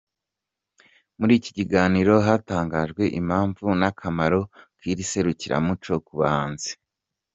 [1.19, 4.41] Muri iki kiganiro hatangajwe impamvu n’akamaro
[4.79, 6.71] k’iri serukiramuco ku bahanzi.